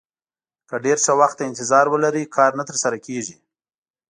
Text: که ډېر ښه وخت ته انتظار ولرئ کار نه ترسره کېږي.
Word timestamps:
که 0.69 0.75
ډېر 0.85 0.97
ښه 1.05 1.13
وخت 1.21 1.35
ته 1.39 1.43
انتظار 1.49 1.85
ولرئ 1.89 2.23
کار 2.35 2.51
نه 2.59 2.63
ترسره 2.69 2.97
کېږي. 3.05 3.35